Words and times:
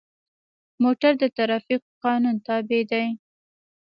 موټر 0.83 1.11
د 1.21 1.23
ټرافیکو 1.35 1.89
قانون 2.03 2.35
تابع 2.47 2.81
دی. 2.91 3.05